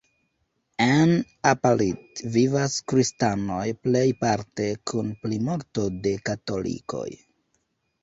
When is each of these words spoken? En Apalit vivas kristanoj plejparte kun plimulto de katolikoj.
En 0.85 1.11
Apalit 1.49 2.23
vivas 2.37 2.79
kristanoj 2.93 3.69
plejparte 3.85 4.73
kun 4.95 5.15
plimulto 5.23 5.89
de 6.09 6.19
katolikoj. 6.33 7.09